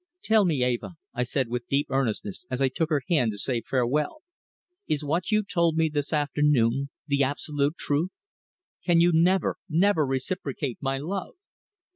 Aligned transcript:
"Tell 0.23 0.45
me, 0.45 0.63
Eva," 0.65 0.93
I 1.13 1.21
said 1.21 1.47
with 1.47 1.67
deep 1.67 1.85
earnestness 1.91 2.47
as 2.49 2.59
I 2.59 2.69
took 2.69 2.89
her 2.89 3.03
hand 3.07 3.31
to 3.33 3.37
say 3.37 3.61
farewell, 3.61 4.23
"is 4.87 5.05
what 5.05 5.29
you 5.29 5.43
told 5.43 5.77
me 5.77 5.89
this 5.89 6.11
afternoon 6.11 6.89
the 7.05 7.21
absolute 7.21 7.77
truth? 7.77 8.09
Can 8.83 8.99
you 8.99 9.11
never 9.13 9.57
never 9.69 10.03
reciprocate 10.07 10.79
my 10.81 10.97
love?" 10.97 11.35